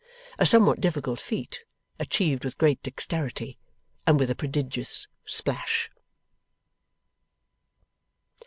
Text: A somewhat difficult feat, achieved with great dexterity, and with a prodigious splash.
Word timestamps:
A 0.39 0.47
somewhat 0.47 0.81
difficult 0.81 1.19
feat, 1.19 1.63
achieved 1.99 2.43
with 2.43 2.57
great 2.57 2.81
dexterity, 2.81 3.59
and 4.07 4.19
with 4.19 4.31
a 4.31 4.35
prodigious 4.35 5.07
splash. 5.25 5.91